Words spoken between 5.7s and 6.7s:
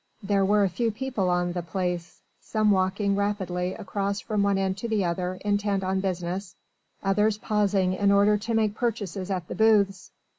on business,